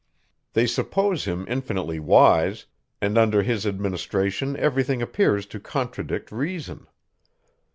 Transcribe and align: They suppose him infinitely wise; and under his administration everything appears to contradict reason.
They 0.53 0.65
suppose 0.65 1.25
him 1.25 1.45
infinitely 1.47 1.99
wise; 1.99 2.65
and 3.03 3.19
under 3.19 3.43
his 3.43 3.67
administration 3.67 4.57
everything 4.57 4.99
appears 4.99 5.45
to 5.45 5.59
contradict 5.59 6.31
reason. 6.31 6.87